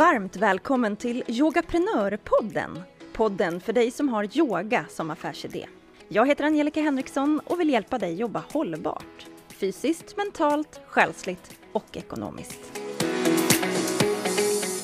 Varmt 0.00 0.36
välkommen 0.36 0.96
till 0.96 1.22
Yogaprenörpodden. 1.26 2.82
Podden 3.12 3.60
för 3.60 3.72
dig 3.72 3.90
som 3.90 4.08
har 4.08 4.38
yoga 4.38 4.84
som 4.88 5.10
affärsidé. 5.10 5.66
Jag 6.08 6.26
heter 6.26 6.44
Angelica 6.44 6.80
Henriksson 6.80 7.40
och 7.44 7.60
vill 7.60 7.70
hjälpa 7.70 7.98
dig 7.98 8.14
jobba 8.14 8.42
hållbart. 8.52 9.26
Fysiskt, 9.48 10.16
mentalt, 10.16 10.80
själsligt 10.86 11.60
och 11.72 11.96
ekonomiskt. 11.96 12.80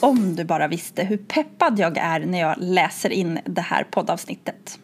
Om 0.00 0.37
du 0.37 0.45
bara 0.45 0.68
visste 0.68 1.05
hur 1.05 1.17
peppad 1.17 1.79
jag 1.79 1.96
är 1.96 2.21
när 2.21 2.41
jag 2.41 2.57
läser 2.59 3.11
in 3.11 3.39
det 3.45 3.61
här 3.61 3.85
poddavsnittet. 3.85 4.79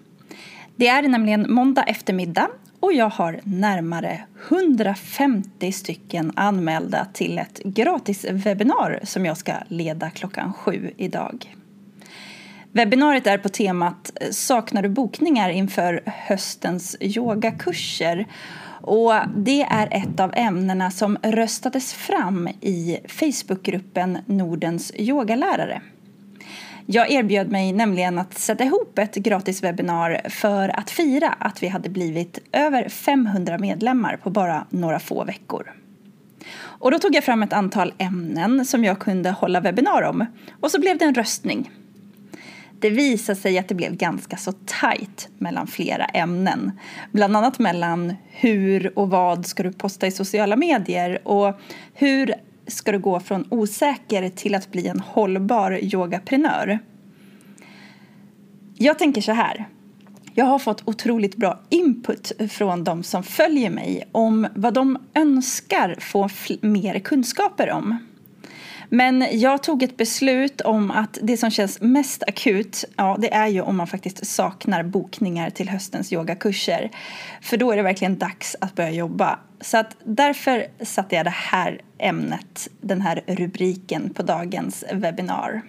Det 0.76 0.88
är 0.88 1.02
nämligen 1.02 1.54
måndag 1.54 1.82
eftermiddag 1.82 2.50
och 2.82 2.92
jag 2.92 3.08
har 3.08 3.40
närmare 3.44 4.20
150 4.48 5.72
stycken 5.72 6.32
anmälda 6.36 7.06
till 7.12 7.38
ett 7.38 7.60
gratis 7.64 8.26
webbinar 8.30 9.00
som 9.02 9.26
jag 9.26 9.36
ska 9.36 9.52
leda 9.68 10.10
klockan 10.10 10.52
sju 10.52 10.90
idag. 10.96 11.54
Webbinariet 12.72 13.26
är 13.26 13.38
på 13.38 13.48
temat 13.48 14.12
eh, 14.20 14.30
Saknar 14.30 14.82
du 14.82 14.88
bokningar 14.88 15.50
inför 15.50 16.02
höstens 16.06 16.96
yogakurser? 17.00 18.26
Och 18.80 19.12
det 19.36 19.62
är 19.62 19.88
ett 19.90 20.20
av 20.20 20.32
ämnena 20.34 20.90
som 20.90 21.18
röstades 21.22 21.94
fram 21.94 22.48
i 22.60 22.98
Facebookgruppen 23.08 24.18
Nordens 24.26 24.92
yogalärare. 24.96 25.82
Jag 26.86 27.10
erbjöd 27.10 27.50
mig 27.50 27.72
nämligen 27.72 28.18
att 28.18 28.38
sätta 28.38 28.64
ihop 28.64 28.98
ett 28.98 29.14
gratis 29.14 29.62
webbinar 29.62 30.20
för 30.28 30.78
att 30.78 30.90
fira 30.90 31.28
att 31.38 31.62
vi 31.62 31.68
hade 31.68 31.88
blivit 31.88 32.38
över 32.52 32.88
500 32.88 33.58
medlemmar 33.58 34.16
på 34.16 34.30
bara 34.30 34.66
några 34.70 34.98
få 34.98 35.24
veckor. 35.24 35.72
Och 36.54 36.90
då 36.90 36.98
tog 36.98 37.14
jag 37.14 37.24
fram 37.24 37.42
ett 37.42 37.52
antal 37.52 37.94
ämnen 37.98 38.64
som 38.64 38.84
jag 38.84 38.98
kunde 38.98 39.30
hålla 39.30 39.60
webbinar 39.60 40.02
om 40.02 40.26
och 40.60 40.70
så 40.70 40.80
blev 40.80 40.98
det 40.98 41.04
en 41.04 41.14
röstning. 41.14 41.70
Det 42.80 42.90
visade 42.90 43.36
sig 43.36 43.58
att 43.58 43.68
det 43.68 43.74
blev 43.74 43.96
ganska 43.96 44.36
så 44.36 44.52
tajt 44.52 45.28
mellan 45.38 45.66
flera 45.66 46.04
ämnen. 46.04 46.72
Bland 47.12 47.36
annat 47.36 47.58
mellan 47.58 48.14
hur 48.30 48.98
och 48.98 49.10
vad 49.10 49.46
ska 49.46 49.62
du 49.62 49.72
posta 49.72 50.06
i 50.06 50.10
sociala 50.10 50.56
medier 50.56 51.28
och 51.28 51.60
hur 51.94 52.34
ska 52.72 52.92
du 52.92 52.98
gå 52.98 53.20
från 53.20 53.46
osäker 53.50 54.28
till 54.28 54.54
att 54.54 54.70
bli 54.70 54.86
en 54.88 55.00
hållbar 55.00 55.78
yogaprenör. 55.82 56.78
Jag 58.74 58.98
tänker 58.98 59.20
så 59.20 59.32
här. 59.32 59.68
Jag 60.34 60.44
har 60.44 60.58
fått 60.58 60.88
otroligt 60.88 61.36
bra 61.36 61.60
input 61.68 62.32
från 62.50 62.84
de 62.84 63.02
som 63.02 63.22
följer 63.22 63.70
mig 63.70 64.08
om 64.12 64.46
vad 64.54 64.74
de 64.74 64.98
önskar 65.14 65.96
få 66.00 66.28
mer 66.60 66.98
kunskaper 66.98 67.70
om. 67.70 67.98
Men 68.94 69.26
jag 69.32 69.62
tog 69.62 69.82
ett 69.82 69.96
beslut 69.96 70.60
om 70.60 70.90
att 70.90 71.18
det 71.22 71.36
som 71.36 71.50
känns 71.50 71.80
mest 71.80 72.22
akut, 72.22 72.84
ja 72.96 73.16
det 73.20 73.34
är 73.34 73.46
ju 73.46 73.60
om 73.60 73.76
man 73.76 73.86
faktiskt 73.86 74.26
saknar 74.26 74.82
bokningar 74.82 75.50
till 75.50 75.68
höstens 75.68 76.12
yogakurser. 76.12 76.90
För 77.42 77.56
då 77.56 77.72
är 77.72 77.76
det 77.76 77.82
verkligen 77.82 78.18
dags 78.18 78.56
att 78.60 78.74
börja 78.74 78.90
jobba. 78.90 79.38
Så 79.60 79.78
att 79.78 79.96
därför 80.04 80.66
satte 80.80 81.16
jag 81.16 81.26
det 81.26 81.30
här 81.30 81.80
ämnet, 81.98 82.68
den 82.80 83.00
här 83.00 83.22
rubriken 83.26 84.14
på 84.14 84.22
dagens 84.22 84.84
webbinar. 84.92 85.62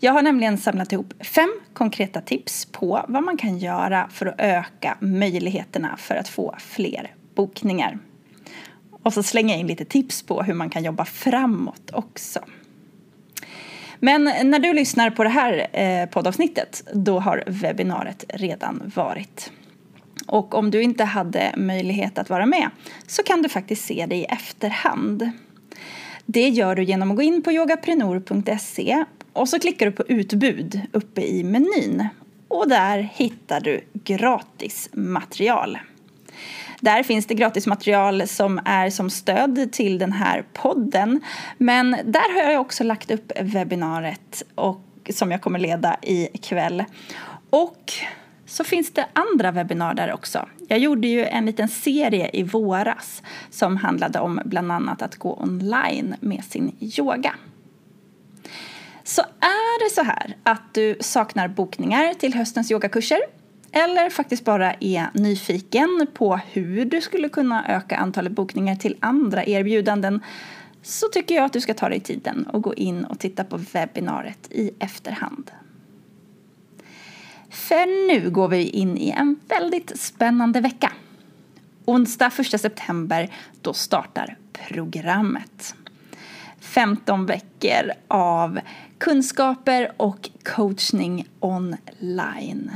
Jag 0.00 0.12
har 0.12 0.22
nämligen 0.22 0.58
samlat 0.58 0.92
ihop 0.92 1.14
fem 1.20 1.52
konkreta 1.72 2.20
tips 2.20 2.64
på 2.72 3.04
vad 3.08 3.22
man 3.22 3.36
kan 3.36 3.58
göra 3.58 4.08
för 4.12 4.26
att 4.26 4.40
öka 4.40 4.96
möjligheterna 5.00 5.96
för 5.96 6.14
att 6.14 6.28
få 6.28 6.54
fler 6.58 7.14
bokningar. 7.34 7.98
Och 9.04 9.12
så 9.12 9.22
slänger 9.22 9.54
jag 9.54 9.60
in 9.60 9.66
lite 9.66 9.84
tips 9.84 10.22
på 10.22 10.42
hur 10.42 10.54
man 10.54 10.70
kan 10.70 10.84
jobba 10.84 11.04
framåt 11.04 11.90
också. 11.92 12.40
Men 14.00 14.24
när 14.24 14.58
du 14.58 14.72
lyssnar 14.72 15.10
på 15.10 15.24
det 15.24 15.30
här 15.30 15.66
eh, 15.72 16.08
poddavsnittet 16.08 16.82
då 16.92 17.20
har 17.20 17.44
webbinariet 17.46 18.24
redan 18.28 18.92
varit. 18.94 19.52
Och 20.26 20.54
om 20.54 20.70
du 20.70 20.82
inte 20.82 21.04
hade 21.04 21.54
möjlighet 21.56 22.18
att 22.18 22.30
vara 22.30 22.46
med 22.46 22.70
så 23.06 23.22
kan 23.22 23.42
du 23.42 23.48
faktiskt 23.48 23.84
se 23.84 24.06
det 24.08 24.16
i 24.16 24.24
efterhand. 24.24 25.30
Det 26.26 26.48
gör 26.48 26.76
du 26.76 26.84
genom 26.84 27.10
att 27.10 27.16
gå 27.16 27.22
in 27.22 27.42
på 27.42 27.52
yogaprenor.se 27.52 29.04
och 29.32 29.48
så 29.48 29.58
klickar 29.58 29.86
du 29.86 29.92
på 29.92 30.04
utbud 30.08 30.80
uppe 30.92 31.22
i 31.22 31.44
menyn. 31.44 32.08
Och 32.48 32.68
där 32.68 32.98
hittar 33.14 33.60
du 33.60 33.80
gratis 33.92 34.88
material. 34.92 35.78
Där 36.80 37.02
finns 37.02 37.26
det 37.26 37.34
gratismaterial 37.34 38.28
som 38.28 38.60
är 38.64 38.90
som 38.90 39.10
stöd 39.10 39.72
till 39.72 39.98
den 39.98 40.12
här 40.12 40.44
podden. 40.52 41.20
Men 41.58 41.90
där 41.90 42.34
har 42.44 42.52
jag 42.52 42.60
också 42.60 42.84
lagt 42.84 43.10
upp 43.10 43.32
webbinariet 43.40 44.42
och, 44.54 44.80
som 45.10 45.30
jag 45.30 45.42
kommer 45.42 45.58
leda 45.58 45.96
ikväll. 46.02 46.84
Och 47.50 47.92
så 48.46 48.64
finns 48.64 48.92
det 48.92 49.06
andra 49.12 49.50
webbinarier 49.50 50.06
där 50.06 50.12
också. 50.12 50.48
Jag 50.68 50.78
gjorde 50.78 51.08
ju 51.08 51.24
en 51.24 51.46
liten 51.46 51.68
serie 51.68 52.30
i 52.32 52.42
våras 52.42 53.22
som 53.50 53.76
handlade 53.76 54.20
om 54.20 54.40
bland 54.44 54.72
annat 54.72 55.02
att 55.02 55.16
gå 55.16 55.38
online 55.42 56.14
med 56.20 56.44
sin 56.44 56.76
yoga. 56.80 57.34
Så 59.04 59.22
är 59.40 59.84
det 59.84 59.94
så 59.94 60.02
här 60.02 60.36
att 60.42 60.74
du 60.74 60.96
saknar 61.00 61.48
bokningar 61.48 62.14
till 62.14 62.34
höstens 62.34 62.70
yogakurser 62.70 63.20
eller 63.76 64.10
faktiskt 64.10 64.44
bara 64.44 64.74
är 64.80 65.06
nyfiken 65.14 66.06
på 66.14 66.36
hur 66.36 66.84
du 66.84 67.00
skulle 67.00 67.28
kunna 67.28 67.68
öka 67.68 67.96
antalet 67.96 68.32
bokningar 68.32 68.76
till 68.76 68.96
andra 69.00 69.44
erbjudanden 69.44 70.20
så 70.82 71.08
tycker 71.08 71.34
jag 71.34 71.44
att 71.44 71.52
du 71.52 71.60
ska 71.60 71.74
ta 71.74 71.88
dig 71.88 72.00
tiden 72.00 72.46
och 72.46 72.62
gå 72.62 72.74
in 72.74 73.04
och 73.04 73.18
titta 73.18 73.44
på 73.44 73.56
webbinariet 73.72 74.48
i 74.50 74.70
efterhand. 74.78 75.50
För 77.50 78.08
nu 78.08 78.30
går 78.30 78.48
vi 78.48 78.68
in 78.68 78.98
i 78.98 79.10
en 79.10 79.36
väldigt 79.48 80.00
spännande 80.00 80.60
vecka. 80.60 80.92
Onsdag 81.84 82.30
1 82.38 82.60
september, 82.60 83.30
då 83.60 83.72
startar 83.72 84.36
programmet. 84.52 85.74
15 86.60 87.26
veckor 87.26 87.92
av 88.08 88.60
kunskaper 88.98 89.92
och 89.96 90.30
coachning 90.44 91.28
online. 91.40 92.70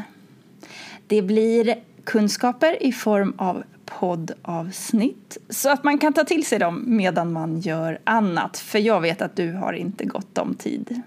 Det 1.09 1.23
blir 1.23 1.75
kunskaper 2.05 2.83
i 2.83 2.93
form 2.93 3.35
av 3.39 3.63
poddavsnitt 3.85 5.39
så 5.49 5.71
att 5.71 5.85
man 5.85 5.99
kan 5.99 6.13
ta 6.13 6.25
till 6.25 6.47
sig 6.47 6.59
dem 6.59 6.83
medan 6.87 7.33
man 7.33 7.61
gör 7.61 7.99
annat. 8.05 8.59
För 8.59 8.79
jag 8.79 9.01
vet 9.01 9.23
att 9.23 9.37
du 9.37 9.53
har 9.53 9.73
inte 9.73 10.05
gott 10.05 10.39
om 10.39 10.55
tid. 10.55 11.03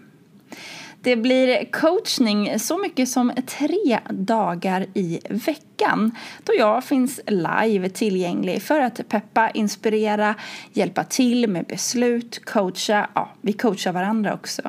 Det 1.03 1.15
blir 1.15 1.71
coachning 1.71 2.59
så 2.59 2.77
mycket 2.77 3.09
som 3.09 3.31
tre 3.47 3.99
dagar 4.09 4.85
i 4.93 5.19
veckan 5.29 6.11
då 6.43 6.53
jag 6.57 6.83
finns 6.83 7.19
live 7.27 7.89
tillgänglig 7.89 8.61
för 8.61 8.79
att 8.79 9.09
peppa, 9.09 9.49
inspirera, 9.49 10.35
hjälpa 10.73 11.03
till 11.03 11.49
med 11.49 11.65
beslut, 11.65 12.45
coacha. 12.45 13.09
Ja, 13.15 13.29
vi 13.41 13.53
coachar 13.53 13.91
varandra 13.91 14.33
också. 14.33 14.61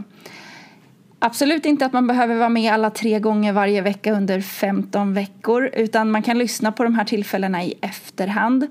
Absolut 1.25 1.67
inte 1.67 1.87
att 1.87 1.93
man 1.93 2.07
behöver 2.07 2.35
vara 2.37 2.49
med 2.49 2.73
alla 2.73 2.91
tre 2.91 3.21
gånger 3.21 3.53
varje 3.53 3.81
vecka 3.81 4.13
under 4.13 4.41
15 4.41 5.15
veckor 5.15 5.71
utan 5.73 6.11
man 6.11 6.23
kan 6.23 6.39
lyssna 6.39 6.73
på 6.73 6.85
de 6.85 6.95
här 6.95 7.05
tillfällena 7.05 7.65
i 7.65 7.75
efterhand. 7.81 8.67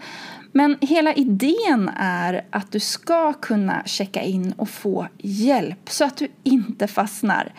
Men 0.51 0.77
hela 0.81 1.13
idén 1.13 1.91
är 1.97 2.45
att 2.49 2.71
du 2.71 2.79
ska 2.79 3.33
kunna 3.33 3.83
checka 3.85 4.21
in 4.21 4.53
och 4.57 4.69
få 4.69 5.07
hjälp 5.17 5.89
så 5.89 6.05
att 6.05 6.17
du 6.17 6.27
inte 6.43 6.87
fastnar, 6.87 7.53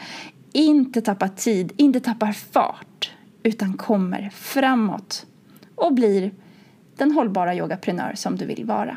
inte 0.52 1.00
tappar 1.00 1.28
tid, 1.28 1.72
inte 1.76 2.00
tappar 2.00 2.32
fart 2.32 3.10
utan 3.42 3.76
kommer 3.76 4.30
framåt 4.34 5.26
och 5.74 5.94
blir 5.94 6.30
den 6.96 7.12
hållbara 7.12 7.54
yogaprenör 7.54 8.12
som 8.14 8.36
du 8.36 8.46
vill 8.46 8.64
vara. 8.64 8.96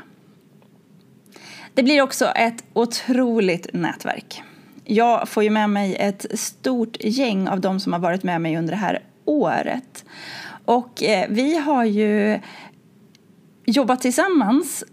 Det 1.73 1.83
blir 1.83 2.01
också 2.01 2.25
ett 2.25 2.63
otroligt 2.73 3.73
nätverk 3.73 4.43
jag 4.85 5.29
får 5.29 5.43
ju 5.43 5.49
med 5.49 5.69
mig 5.69 5.95
ett 5.95 6.25
stort 6.33 6.97
gäng 6.99 7.47
av 7.47 7.61
de 7.61 7.79
som 7.79 7.93
har 7.93 7.99
varit 7.99 8.23
med 8.23 8.41
mig 8.41 8.57
under 8.57 8.71
det 8.71 8.79
här 8.79 9.03
året. 9.25 10.05
Och 10.65 11.03
eh, 11.03 11.25
vi 11.29 11.57
har 11.57 11.85
ju 11.85 12.39
jobbat 13.65 14.01
tillsammans 14.01 14.83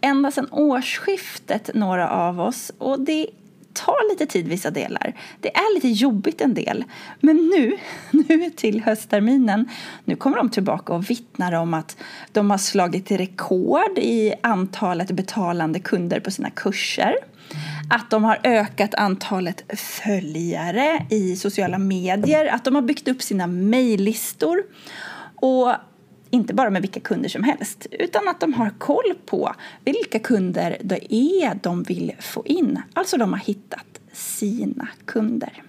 ända 0.00 0.30
sedan 0.30 0.48
årsskiftet, 0.50 1.70
några 1.74 2.10
av 2.10 2.40
oss. 2.40 2.72
Och 2.78 3.00
det 3.00 3.26
tar 3.72 4.10
lite 4.10 4.26
tid 4.26 4.48
vissa 4.48 4.70
delar. 4.70 5.14
Det 5.40 5.56
är 5.56 5.74
lite 5.74 5.88
jobbigt 5.88 6.40
en 6.40 6.54
del. 6.54 6.84
Men 7.20 7.36
nu, 7.36 7.76
nu 8.28 8.50
till 8.50 8.82
höstterminen, 8.82 9.68
nu 10.04 10.16
kommer 10.16 10.36
de 10.36 10.50
tillbaka 10.50 10.92
och 10.92 11.10
vittnar 11.10 11.52
om 11.52 11.74
att 11.74 11.96
de 12.32 12.50
har 12.50 12.58
slagit 12.58 13.10
rekord 13.10 13.98
i 13.98 14.34
antalet 14.40 15.10
betalande 15.10 15.80
kunder 15.80 16.20
på 16.20 16.30
sina 16.30 16.50
kurser 16.50 17.14
att 17.88 18.10
de 18.10 18.24
har 18.24 18.40
ökat 18.44 18.94
antalet 18.94 19.78
följare 19.80 21.06
i 21.10 21.36
sociala 21.36 21.78
medier, 21.78 22.46
att 22.46 22.64
de 22.64 22.74
har 22.74 22.82
byggt 22.82 23.08
upp 23.08 23.22
sina 23.22 23.46
mejllistor 23.46 24.62
och 25.34 25.72
inte 26.30 26.54
bara 26.54 26.70
med 26.70 26.82
vilka 26.82 27.00
kunder 27.00 27.28
som 27.28 27.42
helst 27.44 27.86
utan 27.90 28.28
att 28.28 28.40
de 28.40 28.54
har 28.54 28.70
koll 28.78 29.14
på 29.26 29.54
vilka 29.84 30.18
kunder 30.18 30.76
det 30.84 31.14
är 31.14 31.58
de 31.62 31.82
vill 31.82 32.12
få 32.20 32.46
in. 32.46 32.82
Alltså 32.92 33.16
de 33.16 33.32
har 33.32 33.40
hittat 33.40 34.00
sina 34.12 34.88
kunder. 35.04 35.62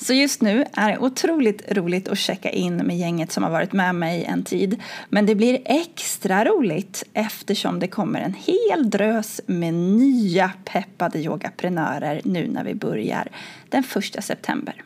Så 0.00 0.14
just 0.14 0.42
nu 0.42 0.64
är 0.72 0.90
det 0.92 0.98
otroligt 0.98 1.72
roligt 1.72 2.08
att 2.08 2.18
checka 2.18 2.50
in 2.50 2.76
med 2.76 2.98
gänget 2.98 3.32
som 3.32 3.42
har 3.42 3.50
varit 3.50 3.72
med 3.72 3.94
mig 3.94 4.24
en 4.24 4.42
tid. 4.42 4.82
Men 5.08 5.26
det 5.26 5.34
blir 5.34 5.62
extra 5.64 6.44
roligt 6.44 7.04
eftersom 7.12 7.80
det 7.80 7.88
kommer 7.88 8.20
en 8.20 8.34
hel 8.34 8.90
drös 8.90 9.40
med 9.46 9.74
nya 9.74 10.52
peppade 10.64 11.18
yogaprenörer 11.18 12.20
nu 12.24 12.48
när 12.48 12.64
vi 12.64 12.74
börjar 12.74 13.28
den 13.68 13.84
1 13.96 14.24
september. 14.24 14.82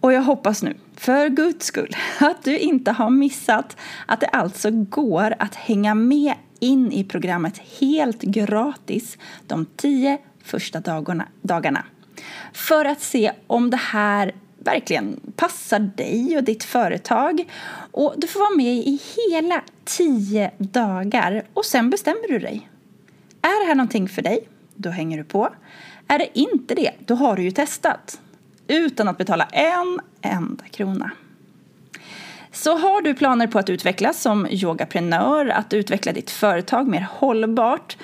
Och 0.00 0.12
jag 0.12 0.22
hoppas 0.22 0.62
nu, 0.62 0.74
för 0.96 1.28
guds 1.28 1.66
skull, 1.66 1.96
att 2.20 2.44
du 2.44 2.58
inte 2.58 2.90
har 2.90 3.10
missat 3.10 3.76
att 4.06 4.20
det 4.20 4.26
alltså 4.26 4.70
går 4.70 5.34
att 5.38 5.54
hänga 5.54 5.94
med 5.94 6.34
in 6.60 6.92
i 6.92 7.04
programmet 7.04 7.58
helt 7.80 8.22
gratis 8.22 9.18
de 9.46 9.66
tio 9.76 10.18
första 10.42 10.80
dagarna. 11.42 11.84
För 12.52 12.84
att 12.84 13.00
se 13.00 13.32
om 13.46 13.70
det 13.70 13.76
här 13.76 14.32
verkligen 14.58 15.20
passar 15.36 15.78
dig 15.78 16.36
och 16.36 16.44
ditt 16.44 16.64
företag. 16.64 17.44
Och 17.90 18.14
du 18.16 18.26
får 18.26 18.40
vara 18.40 18.56
med 18.56 18.74
i 18.74 19.00
hela 19.16 19.62
tio 19.84 20.50
dagar 20.58 21.42
och 21.54 21.64
sen 21.64 21.90
bestämmer 21.90 22.28
du 22.28 22.38
dig. 22.38 22.68
Är 23.42 23.64
det 23.64 23.68
här 23.68 23.74
någonting 23.74 24.08
för 24.08 24.22
dig? 24.22 24.48
Då 24.74 24.90
hänger 24.90 25.18
du 25.18 25.24
på. 25.24 25.48
Är 26.08 26.18
det 26.18 26.38
inte 26.38 26.74
det, 26.74 26.90
då 26.98 27.14
har 27.14 27.36
du 27.36 27.42
ju 27.42 27.50
testat 27.50 28.20
utan 28.66 29.08
att 29.08 29.18
betala 29.18 29.44
en 29.44 30.00
enda 30.22 30.64
krona. 30.70 31.10
Så 32.52 32.78
har 32.78 33.02
du 33.02 33.14
planer 33.14 33.46
på 33.46 33.58
att 33.58 33.70
utvecklas 33.70 34.20
som 34.20 34.46
yogaprenör, 34.50 35.46
att 35.46 35.72
utveckla 35.72 36.12
ditt 36.12 36.30
företag 36.30 36.88
mer 36.88 37.08
hållbart, 37.10 37.96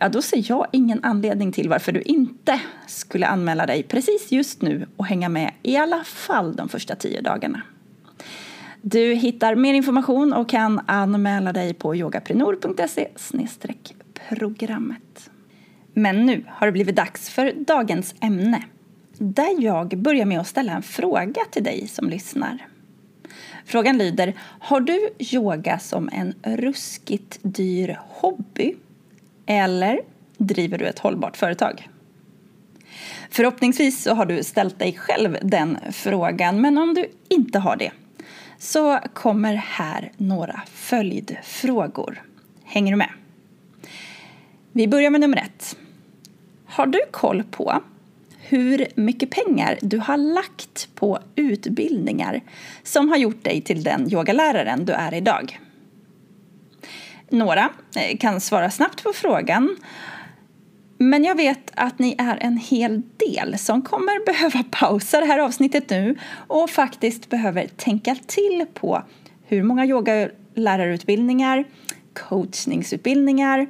ja 0.00 0.08
då 0.08 0.22
ser 0.22 0.44
jag 0.48 0.66
ingen 0.72 1.04
anledning 1.04 1.52
till 1.52 1.68
varför 1.68 1.92
du 1.92 2.00
inte 2.02 2.60
skulle 2.86 3.26
anmäla 3.26 3.66
dig 3.66 3.82
precis 3.82 4.32
just 4.32 4.62
nu 4.62 4.86
och 4.96 5.06
hänga 5.06 5.28
med 5.28 5.52
i 5.62 5.76
alla 5.76 6.04
fall 6.04 6.56
de 6.56 6.68
första 6.68 6.96
tio 6.96 7.20
dagarna. 7.20 7.62
Du 8.82 9.14
hittar 9.14 9.54
mer 9.54 9.74
information 9.74 10.32
och 10.32 10.48
kan 10.48 10.80
anmäla 10.86 11.52
dig 11.52 11.74
på 11.74 11.96
yogaprenor.se 11.96 13.08
programmet. 14.28 15.30
Men 15.92 16.26
nu 16.26 16.44
har 16.48 16.66
det 16.66 16.72
blivit 16.72 16.96
dags 16.96 17.30
för 17.30 17.52
dagens 17.66 18.14
ämne 18.20 18.64
där 19.18 19.62
jag 19.62 19.98
börjar 19.98 20.26
med 20.26 20.40
att 20.40 20.46
ställa 20.46 20.72
en 20.72 20.82
fråga 20.82 21.44
till 21.50 21.64
dig 21.64 21.88
som 21.88 22.08
lyssnar. 22.08 22.66
Frågan 23.64 23.98
lyder, 23.98 24.34
har 24.40 24.80
du 24.80 25.08
yoga 25.18 25.78
som 25.78 26.08
en 26.12 26.34
ruskigt 26.42 27.38
dyr 27.42 28.00
hobby? 28.08 28.74
Eller 29.46 30.00
driver 30.38 30.78
du 30.78 30.86
ett 30.86 30.98
hållbart 30.98 31.36
företag? 31.36 31.88
Förhoppningsvis 33.30 34.02
så 34.02 34.14
har 34.14 34.26
du 34.26 34.44
ställt 34.44 34.78
dig 34.78 34.92
själv 34.92 35.38
den 35.42 35.78
frågan, 35.92 36.60
men 36.60 36.78
om 36.78 36.94
du 36.94 37.06
inte 37.28 37.58
har 37.58 37.76
det 37.76 37.92
så 38.58 38.98
kommer 39.14 39.54
här 39.54 40.12
några 40.16 40.62
följdfrågor. 40.72 42.22
Hänger 42.64 42.92
du 42.92 42.96
med? 42.96 43.10
Vi 44.72 44.88
börjar 44.88 45.10
med 45.10 45.20
nummer 45.20 45.36
ett. 45.36 45.76
Har 46.66 46.86
du 46.86 47.00
koll 47.10 47.42
på 47.50 47.82
hur 48.48 48.86
mycket 48.94 49.30
pengar 49.30 49.78
du 49.82 49.98
har 49.98 50.16
lagt 50.16 50.88
på 50.94 51.18
utbildningar 51.34 52.40
som 52.82 53.08
har 53.08 53.16
gjort 53.16 53.44
dig 53.44 53.60
till 53.60 53.82
den 53.82 54.12
yogaläraren 54.12 54.84
du 54.84 54.92
är 54.92 55.14
idag. 55.14 55.60
Några 57.30 57.70
eh, 57.96 58.18
kan 58.18 58.40
svara 58.40 58.70
snabbt 58.70 59.02
på 59.02 59.12
frågan 59.12 59.76
men 60.98 61.24
jag 61.24 61.34
vet 61.34 61.72
att 61.74 61.98
ni 61.98 62.14
är 62.18 62.38
en 62.40 62.56
hel 62.56 63.02
del 63.16 63.58
som 63.58 63.82
kommer 63.82 64.26
behöva 64.26 64.64
pausa 64.70 65.20
det 65.20 65.26
här 65.26 65.38
avsnittet 65.38 65.90
nu 65.90 66.16
och 66.46 66.70
faktiskt 66.70 67.28
behöver 67.28 67.66
tänka 67.66 68.16
till 68.26 68.66
på 68.74 69.02
hur 69.46 69.62
många 69.62 69.86
yogalärarutbildningar, 69.86 71.64
coachningsutbildningar 72.14 73.66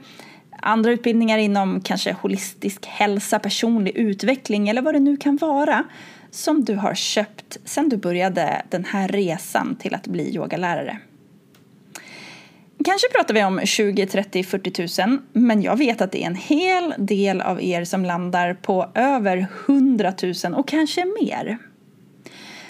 andra 0.66 0.90
utbildningar 0.90 1.38
inom 1.38 1.80
kanske 1.80 2.12
holistisk 2.12 2.86
hälsa, 2.86 3.38
personlig 3.38 3.96
utveckling 3.96 4.68
eller 4.68 4.82
vad 4.82 4.94
det 4.94 5.00
nu 5.00 5.16
kan 5.16 5.36
vara 5.36 5.84
som 6.30 6.64
du 6.64 6.74
har 6.74 6.94
köpt 6.94 7.58
sedan 7.64 7.88
du 7.88 7.96
började 7.96 8.62
den 8.70 8.84
här 8.84 9.08
resan 9.08 9.76
till 9.76 9.94
att 9.94 10.06
bli 10.06 10.34
yogalärare. 10.34 10.98
Kanske 12.86 13.08
pratar 13.08 13.34
vi 13.34 13.44
om 13.44 13.60
20, 13.64 14.06
30, 14.06 14.44
40 14.44 15.06
000 15.06 15.18
men 15.32 15.62
jag 15.62 15.76
vet 15.76 16.00
att 16.00 16.12
det 16.12 16.22
är 16.22 16.26
en 16.26 16.34
hel 16.34 16.94
del 16.98 17.40
av 17.40 17.62
er 17.62 17.84
som 17.84 18.04
landar 18.04 18.54
på 18.54 18.90
över 18.94 19.46
100 19.66 20.12
000 20.44 20.54
och 20.54 20.68
kanske 20.68 21.04
mer. 21.04 21.58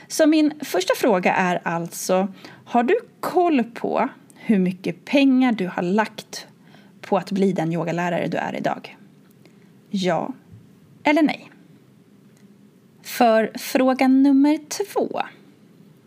Så 0.09 0.27
min 0.27 0.53
första 0.61 0.95
fråga 0.97 1.35
är 1.35 1.61
alltså, 1.63 2.33
har 2.65 2.83
du 2.83 2.95
koll 3.21 3.65
på 3.65 4.09
hur 4.35 4.59
mycket 4.59 5.05
pengar 5.05 5.53
du 5.53 5.67
har 5.67 5.83
lagt 5.83 6.47
på 7.01 7.17
att 7.17 7.31
bli 7.31 7.53
den 7.53 7.73
yogalärare 7.73 8.27
du 8.27 8.37
är 8.37 8.57
idag? 8.57 8.97
Ja 9.91 10.33
eller 11.05 11.23
nej? 11.23 11.51
För 13.03 13.51
fråga 13.55 14.09
nummer 14.09 14.59
två, 14.69 15.23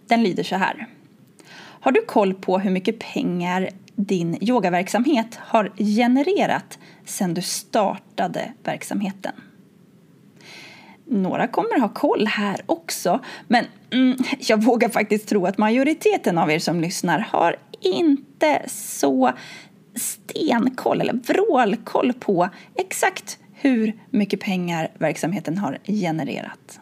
den 0.08 0.24
lyder 0.24 0.44
så 0.44 0.56
här. 0.56 0.88
Har 1.82 1.92
du 1.92 2.02
koll 2.02 2.34
på 2.34 2.60
hur 2.60 2.72
mycket 2.72 3.00
pengar 3.00 3.70
din 4.06 4.38
yogaverksamhet 4.42 5.36
har 5.42 5.72
genererat 5.78 6.80
sedan 7.06 7.34
du 7.34 7.42
startade 7.42 8.54
verksamheten? 8.64 9.34
Några 11.06 11.48
kommer 11.48 11.80
ha 11.80 11.90
koll 11.90 12.28
här 12.28 12.62
också, 12.66 13.20
men 13.48 13.66
mm, 13.92 14.18
jag 14.40 14.64
vågar 14.64 14.90
faktiskt 14.90 15.30
tro 15.30 15.46
att 15.46 15.58
majoriteten 15.58 16.38
av 16.38 16.52
er 16.52 16.60
som 16.60 16.82
lyssnar 16.82 17.20
har 17.20 17.56
inte 17.82 18.62
så 18.68 19.32
stenkoll 19.96 21.02
eller 21.02 21.14
vrålkoll 21.14 22.14
på 22.14 22.50
exakt 22.76 23.40
hur 23.54 23.94
mycket 24.10 24.40
pengar 24.40 24.92
verksamheten 24.98 25.58
har 25.58 25.78
genererat. 25.86 26.80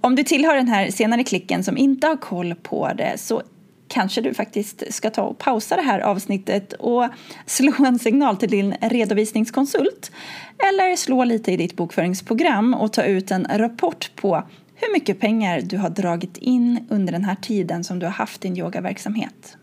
Om 0.00 0.16
du 0.16 0.24
tillhör 0.24 0.56
den 0.56 0.68
här 0.68 0.90
senare 0.90 1.24
klicken 1.24 1.64
som 1.64 1.76
inte 1.76 2.06
har 2.06 2.16
koll 2.16 2.54
på 2.54 2.92
det 2.96 3.18
så 3.18 3.42
kanske 3.92 4.20
du 4.20 4.34
faktiskt 4.34 4.94
ska 4.94 5.10
ta 5.10 5.22
och 5.22 5.38
pausa 5.38 5.76
det 5.76 5.82
här 5.82 6.00
avsnittet 6.00 6.72
och 6.72 7.08
slå 7.46 7.72
en 7.78 7.98
signal 7.98 8.36
till 8.36 8.50
din 8.50 8.74
redovisningskonsult 8.80 10.12
eller 10.58 10.96
slå 10.96 11.24
lite 11.24 11.52
i 11.52 11.56
ditt 11.56 11.76
bokföringsprogram 11.76 12.74
och 12.74 12.92
ta 12.92 13.02
ut 13.02 13.30
en 13.30 13.46
rapport 13.50 14.10
på 14.16 14.42
hur 14.74 14.92
mycket 14.92 15.20
pengar 15.20 15.60
du 15.60 15.78
har 15.78 15.90
dragit 15.90 16.36
in 16.36 16.86
under 16.90 17.12
den 17.12 17.24
här 17.24 17.34
tiden 17.34 17.84
som 17.84 17.98
du 17.98 18.06
har 18.06 18.12
haft 18.12 18.40
din 18.40 18.58
yogaverksamhet. 18.58 19.56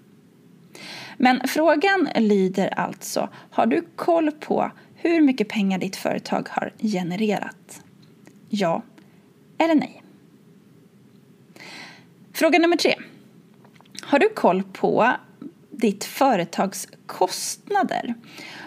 Men 1.17 1.47
frågan 1.47 2.09
lyder 2.15 2.67
alltså, 2.79 3.29
har 3.51 3.65
du 3.65 3.83
koll 3.95 4.31
på 4.31 4.71
hur 4.95 5.21
mycket 5.21 5.49
pengar 5.49 5.79
ditt 5.79 5.95
företag 5.95 6.47
har 6.49 6.73
genererat? 6.81 7.81
Ja 8.49 8.83
eller 9.57 9.75
nej? 9.75 10.03
Fråga 12.33 12.59
nummer 12.59 12.77
tre. 12.77 12.95
Har 14.09 14.19
du 14.19 14.29
koll 14.29 14.63
på 14.63 15.11
ditt 15.71 16.03
företags 16.03 16.87
kostnader? 17.05 18.13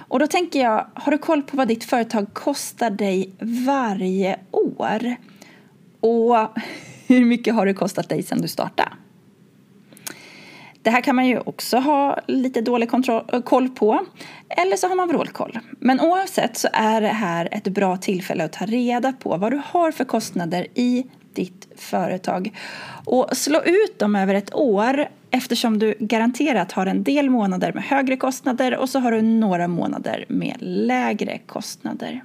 Och 0.09 0.19
då 0.19 0.27
tänker 0.27 0.61
jag, 0.61 0.87
har 0.95 1.13
du 1.13 1.19
koll 1.19 1.43
på 1.43 1.57
vad 1.57 1.69
ditt 1.69 1.85
företag 1.85 2.35
kostar 2.35 2.91
dig 2.91 3.33
varje 3.41 4.39
år? 4.51 5.17
Och 6.01 6.49
hur 7.07 7.25
mycket 7.25 7.55
har 7.55 7.67
det 7.67 7.75
kostat 7.75 8.09
dig 8.09 8.23
sedan 8.23 8.41
du 8.43 8.49
startade? 8.49 8.89
Det 10.83 10.91
här 10.91 11.01
kan 11.01 11.17
man 11.17 11.27
ju 11.27 11.39
också 11.39 11.77
ha 11.77 12.19
lite 12.27 12.61
dålig 12.61 12.91
kontroll, 12.91 13.25
eh, 13.33 13.41
koll 13.41 13.69
på. 13.69 14.07
Eller 14.49 14.77
så 14.77 14.89
har 14.89 14.97
man 14.97 15.09
vrålkoll. 15.09 15.59
Men 15.81 16.01
oavsett 16.01 16.57
så 16.57 16.69
är 16.73 17.01
det 17.01 17.09
här 17.09 17.49
ett 17.53 17.69
bra 17.69 17.97
tillfälle 17.97 18.45
att 18.45 18.53
ta 18.53 18.67
reda 18.67 19.13
på 19.13 19.37
vad 19.37 19.53
du 19.53 19.63
har 19.65 19.93
för 19.93 20.05
kostnader 20.05 20.67
i 20.75 21.05
ditt 21.35 21.69
företag. 21.77 22.57
Och 23.05 23.37
slå 23.37 23.63
ut 23.63 23.99
dem 23.99 24.17
över 24.17 24.35
ett 24.35 24.55
år 24.55 25.07
eftersom 25.31 25.79
du 25.79 25.95
garanterat 26.01 26.73
har 26.73 26.87
en 26.87 27.03
del 27.03 27.31
månader 27.31 27.73
med 27.73 27.85
högre 27.85 28.17
kostnader 28.17 28.77
och 28.77 28.89
så 28.89 28.99
har 28.99 29.13
du 29.13 29.23
några 29.23 29.69
månader 29.69 30.25
med 30.29 30.57
lägre 30.61 31.39
kostnader. 31.39 32.23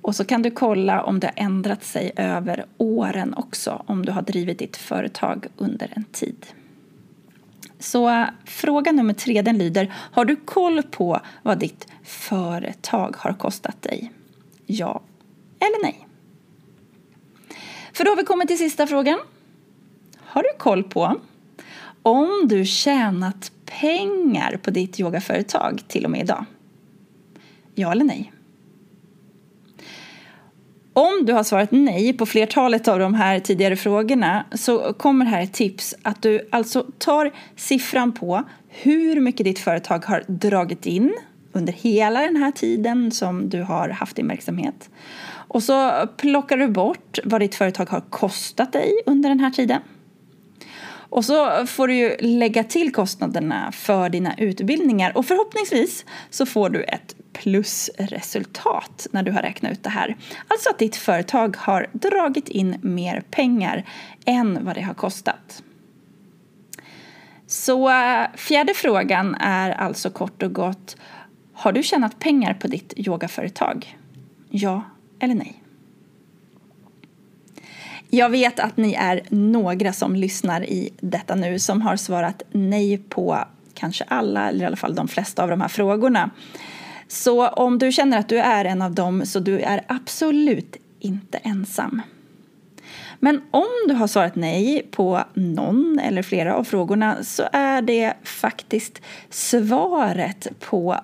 Och 0.00 0.16
så 0.16 0.24
kan 0.24 0.42
du 0.42 0.50
kolla 0.50 1.02
om 1.02 1.20
det 1.20 1.26
har 1.26 1.44
ändrat 1.44 1.84
sig 1.84 2.12
över 2.16 2.64
åren 2.78 3.34
också 3.34 3.82
om 3.86 4.06
du 4.06 4.12
har 4.12 4.22
drivit 4.22 4.58
ditt 4.58 4.76
företag 4.76 5.46
under 5.56 5.92
en 5.96 6.04
tid. 6.04 6.46
Så 7.78 8.26
fråga 8.44 8.92
nummer 8.92 9.14
tre 9.14 9.42
den 9.42 9.58
lyder, 9.58 9.94
har 9.94 10.24
du 10.24 10.36
koll 10.36 10.82
på 10.82 11.20
vad 11.42 11.58
ditt 11.58 11.86
företag 12.04 13.14
har 13.18 13.32
kostat 13.32 13.82
dig? 13.82 14.12
Ja 14.66 15.00
eller 15.58 15.82
nej? 15.82 16.05
För 17.96 18.04
då 18.04 18.10
har 18.10 18.16
vi 18.16 18.24
kommit 18.24 18.48
till 18.48 18.58
sista 18.58 18.86
frågan. 18.86 19.18
Har 20.18 20.42
du 20.42 20.48
koll 20.58 20.84
på 20.84 21.20
om 22.02 22.42
du 22.44 22.64
tjänat 22.64 23.52
pengar 23.80 24.56
på 24.62 24.70
ditt 24.70 25.00
yogaföretag 25.00 25.82
till 25.88 26.04
och 26.04 26.10
med 26.10 26.20
idag? 26.20 26.44
Ja 27.74 27.92
eller 27.92 28.04
nej? 28.04 28.32
Om 30.92 31.22
du 31.26 31.32
har 31.32 31.44
svarat 31.44 31.70
nej 31.72 32.12
på 32.12 32.26
flertalet 32.26 32.88
av 32.88 32.98
de 32.98 33.14
här 33.14 33.40
tidigare 33.40 33.76
frågorna 33.76 34.44
så 34.54 34.92
kommer 34.92 35.24
här 35.24 35.42
ett 35.42 35.52
tips 35.52 35.94
att 36.02 36.22
du 36.22 36.48
alltså 36.52 36.86
tar 36.98 37.32
siffran 37.56 38.12
på 38.12 38.42
hur 38.68 39.20
mycket 39.20 39.44
ditt 39.44 39.58
företag 39.58 40.04
har 40.04 40.24
dragit 40.26 40.86
in 40.86 41.14
under 41.52 41.72
hela 41.72 42.20
den 42.20 42.36
här 42.36 42.50
tiden 42.52 43.10
som 43.10 43.48
du 43.48 43.62
har 43.62 43.88
haft 43.88 44.16
din 44.16 44.28
verksamhet. 44.28 44.90
Och 45.48 45.62
så 45.62 46.06
plockar 46.16 46.56
du 46.56 46.68
bort 46.68 47.18
vad 47.24 47.40
ditt 47.40 47.54
företag 47.54 47.90
har 47.90 48.00
kostat 48.00 48.72
dig 48.72 48.92
under 49.06 49.28
den 49.28 49.40
här 49.40 49.50
tiden. 49.50 49.80
Och 51.08 51.24
så 51.24 51.66
får 51.66 51.88
du 51.88 51.94
ju 51.94 52.16
lägga 52.20 52.64
till 52.64 52.92
kostnaderna 52.92 53.72
för 53.72 54.08
dina 54.08 54.34
utbildningar 54.36 55.16
och 55.16 55.26
förhoppningsvis 55.26 56.04
så 56.30 56.46
får 56.46 56.70
du 56.70 56.82
ett 56.82 57.16
plusresultat 57.32 59.06
när 59.10 59.22
du 59.22 59.32
har 59.32 59.42
räknat 59.42 59.72
ut 59.72 59.82
det 59.82 59.90
här. 59.90 60.16
Alltså 60.48 60.70
att 60.70 60.78
ditt 60.78 60.96
företag 60.96 61.56
har 61.56 61.86
dragit 61.92 62.48
in 62.48 62.78
mer 62.82 63.22
pengar 63.30 63.84
än 64.24 64.64
vad 64.64 64.74
det 64.74 64.82
har 64.82 64.94
kostat. 64.94 65.62
Så 67.46 67.88
eh, 67.90 68.26
fjärde 68.34 68.74
frågan 68.74 69.34
är 69.34 69.70
alltså 69.70 70.10
kort 70.10 70.42
och 70.42 70.52
gott 70.52 70.96
Har 71.52 71.72
du 71.72 71.82
tjänat 71.82 72.18
pengar 72.18 72.54
på 72.54 72.68
ditt 72.68 72.92
yogaföretag? 72.96 73.98
Ja 74.50 74.82
eller 75.20 75.34
nej? 75.34 75.62
Jag 78.10 78.30
vet 78.30 78.60
att 78.60 78.76
ni 78.76 78.94
är 78.94 79.22
några 79.28 79.92
som 79.92 80.16
lyssnar 80.16 80.64
i 80.64 80.92
detta 81.00 81.34
nu 81.34 81.58
som 81.58 81.82
har 81.82 81.96
svarat 81.96 82.42
nej 82.52 82.98
på 82.98 83.38
kanske 83.74 84.04
alla, 84.08 84.48
eller 84.48 84.62
i 84.62 84.66
alla 84.66 84.76
fall 84.76 84.94
de 84.94 85.08
flesta 85.08 85.42
av 85.42 85.50
de 85.50 85.60
här 85.60 85.68
frågorna. 85.68 86.30
Så 87.08 87.48
om 87.48 87.78
du 87.78 87.92
känner 87.92 88.18
att 88.18 88.28
du 88.28 88.38
är 88.38 88.64
en 88.64 88.82
av 88.82 88.94
dem 88.94 89.26
så 89.26 89.40
du 89.40 89.60
är 89.60 89.84
absolut 89.86 90.76
inte 91.00 91.38
ensam. 91.38 92.02
Men 93.18 93.42
om 93.50 93.88
du 93.88 93.94
har 93.94 94.06
svarat 94.06 94.36
nej 94.36 94.86
på 94.90 95.24
någon 95.34 95.98
eller 95.98 96.22
flera 96.22 96.54
av 96.54 96.64
frågorna 96.64 97.24
så 97.24 97.42
är 97.52 97.82
det 97.82 98.14
faktiskt 98.22 99.02
svaret 99.30 100.48
på 100.60 100.96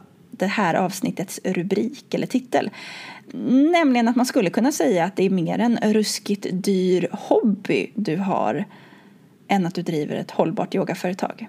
det 0.42 0.48
här 0.48 0.74
avsnittets 0.74 1.40
rubrik 1.44 2.14
eller 2.14 2.26
titel. 2.26 2.70
Nämligen 3.72 4.08
att 4.08 4.16
man 4.16 4.26
skulle 4.26 4.50
kunna 4.50 4.72
säga 4.72 5.04
att 5.04 5.16
det 5.16 5.24
är 5.24 5.30
mer 5.30 5.58
en 5.58 5.78
ruskigt 5.92 6.46
dyr 6.52 7.08
hobby 7.12 7.92
du 7.94 8.16
har 8.16 8.64
än 9.48 9.66
att 9.66 9.74
du 9.74 9.82
driver 9.82 10.16
ett 10.16 10.30
hållbart 10.30 10.74
yogaföretag. 10.74 11.48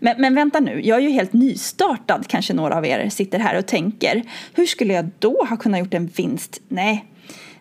Men, 0.00 0.20
men 0.20 0.34
vänta 0.34 0.60
nu, 0.60 0.80
jag 0.84 0.98
är 0.98 1.02
ju 1.02 1.10
helt 1.10 1.32
nystartad 1.32 2.28
kanske 2.28 2.54
några 2.54 2.76
av 2.76 2.86
er 2.86 3.08
sitter 3.08 3.38
här 3.38 3.58
och 3.58 3.66
tänker. 3.66 4.22
Hur 4.54 4.66
skulle 4.66 4.94
jag 4.94 5.10
då 5.18 5.46
ha 5.48 5.56
kunnat 5.56 5.80
gjort 5.80 5.94
en 5.94 6.06
vinst? 6.06 6.60
Nej, 6.68 7.04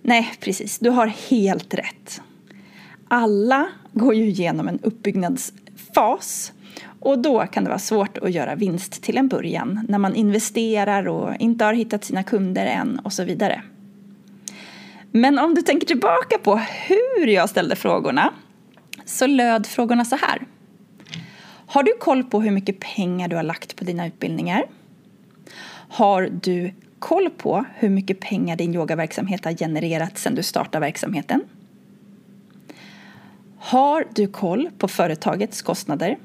nej 0.01 0.31
precis, 0.39 0.79
du 0.79 0.89
har 0.89 1.07
helt 1.07 1.73
rätt. 1.73 2.21
Alla 3.07 3.67
går 3.93 4.15
ju 4.15 4.25
igenom 4.25 4.67
en 4.67 4.79
uppbyggnadsfas 4.79 6.51
och 7.05 7.19
då 7.19 7.45
kan 7.47 7.63
det 7.63 7.69
vara 7.69 7.79
svårt 7.79 8.17
att 8.17 8.31
göra 8.31 8.55
vinst 8.55 9.03
till 9.03 9.17
en 9.17 9.27
början 9.27 9.85
när 9.89 9.97
man 9.97 10.15
investerar 10.15 11.07
och 11.07 11.35
inte 11.39 11.65
har 11.65 11.73
hittat 11.73 12.03
sina 12.03 12.23
kunder 12.23 12.65
än 12.65 12.99
och 12.99 13.13
så 13.13 13.23
vidare. 13.23 13.61
Men 15.11 15.39
om 15.39 15.55
du 15.55 15.61
tänker 15.61 15.87
tillbaka 15.87 16.37
på 16.37 16.55
hur 16.87 17.27
jag 17.27 17.49
ställde 17.49 17.75
frågorna 17.75 18.33
så 19.05 19.27
löd 19.27 19.65
frågorna 19.65 20.05
så 20.05 20.15
här. 20.15 20.41
Har 21.65 21.83
du 21.83 21.93
koll 21.99 22.23
på 22.23 22.41
hur 22.41 22.51
mycket 22.51 22.79
pengar 22.79 23.27
du 23.27 23.35
har 23.35 23.43
lagt 23.43 23.75
på 23.75 23.83
dina 23.83 24.07
utbildningar? 24.07 24.63
Har 25.89 26.29
du 26.41 26.73
koll 26.99 27.29
på 27.29 27.65
hur 27.75 27.89
mycket 27.89 28.19
pengar 28.19 28.55
din 28.55 28.75
yogaverksamhet 28.75 29.45
har 29.45 29.53
genererat 29.53 30.17
sedan 30.17 30.35
du 30.35 30.43
startade 30.43 30.85
verksamheten? 30.85 31.41
Har 33.59 34.07
du 34.15 34.27
koll 34.27 34.69
på 34.77 34.87
företagets 34.87 35.61
kostnader? 35.61 36.17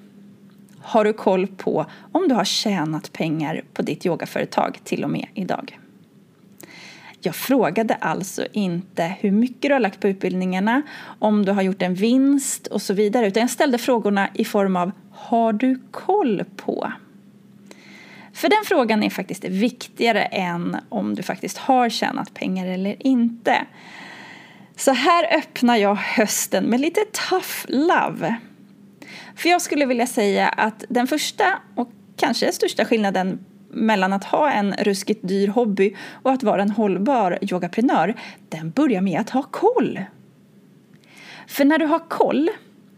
Har 0.83 1.05
du 1.05 1.13
koll 1.13 1.47
på 1.47 1.87
om 2.13 2.29
du 2.29 2.35
har 2.35 2.45
tjänat 2.45 3.13
pengar 3.13 3.63
på 3.75 3.83
ditt 3.83 4.07
yogaföretag 4.07 4.79
till 4.85 5.05
och 5.05 5.11
med 5.11 5.27
idag? 5.35 5.79
Jag 7.23 7.35
frågade 7.35 7.95
alltså 7.95 8.47
inte 8.53 9.15
hur 9.21 9.31
mycket 9.31 9.63
du 9.63 9.73
har 9.73 9.81
lagt 9.81 10.01
på 10.01 10.09
utbildningarna, 10.09 10.83
om 11.19 11.45
du 11.45 11.53
har 11.53 11.63
gjort 11.63 11.83
en 11.83 11.95
vinst 11.95 12.67
och 12.67 12.83
så 12.83 12.95
vidare, 12.95 13.27
utan 13.27 13.41
jag 13.41 13.51
ställde 13.51 13.79
frågorna 13.79 14.29
i 14.35 14.45
form 14.45 14.77
av 14.77 14.93
har 15.13 15.53
du 15.53 15.81
koll 15.91 16.45
på? 16.57 16.93
För 18.33 18.49
den 18.49 18.65
frågan 18.65 19.03
är 19.03 19.11
faktiskt 19.11 19.45
viktigare 19.45 20.23
än 20.23 20.77
om 20.89 21.15
du 21.15 21.23
faktiskt 21.23 21.59
har 21.59 21.89
tjänat 21.89 22.35
pengar 22.35 22.67
eller 22.67 23.07
inte. 23.07 23.67
Så 24.77 24.93
här 24.93 25.37
öppnar 25.37 25.77
jag 25.77 25.95
hösten 25.95 26.65
med 26.65 26.81
lite 26.81 27.01
tough 27.31 27.65
love. 27.69 28.37
För 29.37 29.49
jag 29.49 29.63
skulle 29.63 29.87
vilja 29.87 30.07
säga 30.07 30.49
att 30.49 30.85
den 30.89 31.07
första 31.07 31.45
och 31.75 31.91
kanske 32.17 32.53
största 32.53 32.85
skillnaden 32.85 33.39
mellan 33.73 34.13
att 34.13 34.25
ha 34.25 34.51
en 34.51 34.73
ruskigt 34.73 35.29
dyr 35.29 35.49
hobby 35.49 35.97
och 36.23 36.33
att 36.33 36.43
vara 36.43 36.63
en 36.63 36.71
hållbar 36.71 37.39
yogaprenör, 37.43 38.15
den 38.49 38.71
börjar 38.71 39.01
med 39.01 39.21
att 39.21 39.31
ha 39.31 39.43
koll. 39.43 40.01
För 41.47 41.65
när 41.65 41.79
du 41.79 41.87
har 41.87 41.99
koll, 42.09 42.51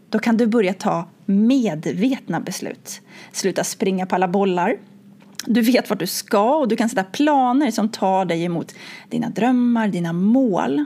då 0.09 0.19
kan 0.19 0.37
du 0.37 0.47
börja 0.47 0.73
ta 0.73 1.07
medvetna 1.25 2.39
beslut. 2.39 3.01
Sluta 3.31 3.63
springa 3.63 4.05
på 4.05 4.15
alla 4.15 4.27
bollar. 4.27 4.77
Du 5.45 5.61
vet 5.61 5.89
vart 5.89 5.99
du 5.99 6.07
ska 6.07 6.55
och 6.55 6.67
du 6.67 6.75
kan 6.75 6.89
sätta 6.89 7.03
planer 7.03 7.71
som 7.71 7.89
tar 7.89 8.25
dig 8.25 8.43
emot 8.43 8.75
dina 9.09 9.29
drömmar, 9.29 9.87
dina 9.87 10.13
mål. 10.13 10.85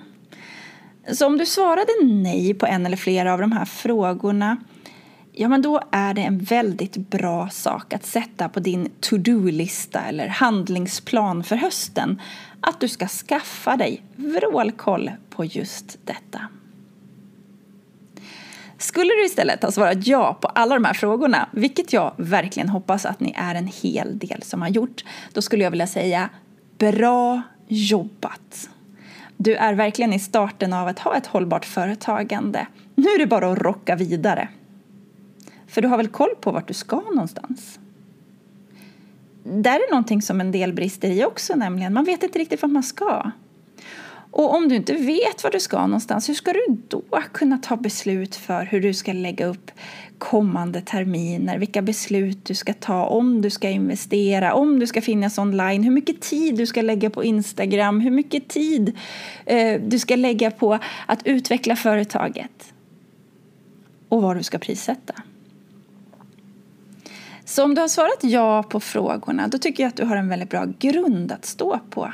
Så 1.11 1.25
om 1.25 1.37
du 1.37 1.45
svarade 1.45 1.91
nej 2.03 2.53
på 2.53 2.65
en 2.65 2.85
eller 2.85 2.97
flera 2.97 3.33
av 3.33 3.39
de 3.39 3.51
här 3.51 3.65
frågorna 3.65 4.57
ja 5.39 5.47
men 5.47 5.61
då 5.61 5.81
är 5.91 6.13
det 6.13 6.21
en 6.21 6.37
väldigt 6.37 6.97
bra 6.97 7.49
sak 7.49 7.93
att 7.93 8.05
sätta 8.05 8.49
på 8.49 8.59
din 8.59 8.89
to-do-lista 8.99 10.01
eller 10.01 10.27
handlingsplan 10.27 11.43
för 11.43 11.55
hösten 11.55 12.21
att 12.61 12.79
du 12.79 12.87
ska 12.87 13.07
skaffa 13.07 13.77
dig 13.77 14.03
vrålkoll 14.15 15.11
på 15.29 15.45
just 15.45 15.97
detta. 16.05 16.41
Skulle 18.77 19.09
du 19.09 19.25
istället 19.25 19.63
ha 19.63 19.71
svarat 19.71 20.07
ja 20.07 20.37
på 20.41 20.47
alla 20.47 20.75
de 20.75 20.85
här 20.85 20.93
frågorna, 20.93 21.49
vilket 21.51 21.93
jag 21.93 22.13
verkligen 22.17 22.69
hoppas 22.69 23.05
att 23.05 23.19
ni 23.19 23.33
är 23.37 23.55
en 23.55 23.67
hel 23.67 24.19
del 24.19 24.43
som 24.43 24.61
har 24.61 24.69
gjort, 24.69 25.03
då 25.33 25.41
skulle 25.41 25.63
jag 25.63 25.71
vilja 25.71 25.87
säga 25.87 26.29
bra 26.77 27.41
jobbat! 27.67 28.69
Du 29.37 29.55
är 29.55 29.73
verkligen 29.73 30.13
i 30.13 30.19
starten 30.19 30.73
av 30.73 30.87
att 30.87 30.99
ha 30.99 31.17
ett 31.17 31.27
hållbart 31.27 31.65
företagande. 31.65 32.67
Nu 32.95 33.09
är 33.09 33.19
det 33.19 33.27
bara 33.27 33.51
att 33.51 33.57
rocka 33.57 33.95
vidare. 33.95 34.47
För 35.67 35.81
du 35.81 35.87
har 35.87 35.97
väl 35.97 36.07
koll 36.07 36.35
på 36.41 36.51
vart 36.51 36.67
du 36.67 36.73
ska 36.73 36.99
någonstans? 36.99 37.79
Där 39.43 39.75
är 39.75 39.91
någonting 39.91 40.21
som 40.21 40.41
en 40.41 40.51
del 40.51 40.73
brister 40.73 41.09
i 41.09 41.25
också 41.25 41.55
nämligen. 41.55 41.93
Man 41.93 42.03
vet 42.03 42.23
inte 42.23 42.39
riktigt 42.39 42.61
vart 42.61 42.71
man 42.71 42.83
ska. 42.83 43.31
Och 44.31 44.55
om 44.55 44.69
du 44.69 44.75
inte 44.75 44.93
vet 44.93 45.43
var 45.43 45.51
du 45.51 45.59
ska 45.59 45.87
någonstans, 45.87 46.29
hur 46.29 46.33
ska 46.33 46.53
du 46.53 46.65
då 46.87 47.01
kunna 47.31 47.57
ta 47.57 47.75
beslut 47.75 48.35
för 48.35 48.65
hur 48.65 48.81
du 48.81 48.93
ska 48.93 49.13
lägga 49.13 49.45
upp 49.45 49.71
kommande 50.17 50.81
terminer, 50.81 51.57
vilka 51.57 51.81
beslut 51.81 52.45
du 52.45 52.55
ska 52.55 52.73
ta, 52.73 53.05
om 53.05 53.41
du 53.41 53.49
ska 53.49 53.69
investera, 53.69 54.53
om 54.53 54.79
du 54.79 54.87
ska 54.87 55.01
finnas 55.01 55.37
online, 55.37 55.83
hur 55.83 55.91
mycket 55.91 56.21
tid 56.21 56.55
du 56.55 56.65
ska 56.65 56.81
lägga 56.81 57.09
på 57.09 57.23
Instagram, 57.23 57.99
hur 57.99 58.11
mycket 58.11 58.47
tid 58.47 58.97
eh, 59.45 59.81
du 59.81 59.99
ska 59.99 60.15
lägga 60.15 60.51
på 60.51 60.79
att 61.05 61.27
utveckla 61.27 61.75
företaget 61.75 62.73
och 64.09 64.21
vad 64.21 64.37
du 64.37 64.43
ska 64.43 64.57
prissätta. 64.57 65.13
Så 67.47 67.63
om 67.63 67.75
du 67.75 67.81
har 67.81 67.87
svarat 67.87 68.23
ja 68.23 68.63
på 68.63 68.79
frågorna 68.79 69.47
då 69.47 69.57
tycker 69.57 69.83
jag 69.83 69.87
att 69.89 69.95
du 69.95 70.05
har 70.05 70.15
en 70.15 70.29
väldigt 70.29 70.49
bra 70.49 70.65
grund 70.79 71.31
att 71.31 71.45
stå 71.45 71.79
på. 71.89 72.13